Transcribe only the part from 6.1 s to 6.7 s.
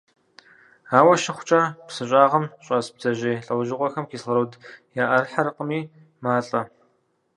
малӀэ.